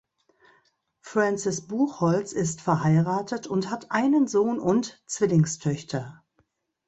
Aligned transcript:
Francis 1.01 1.67
Buchholz 1.67 2.31
ist 2.33 2.59
verheiratet 2.61 3.45
und 3.45 3.69
hat 3.69 3.91
einen 3.91 4.25
Sohn 4.27 4.57
und 4.59 4.99
Zwillingstöchter. 5.05 6.23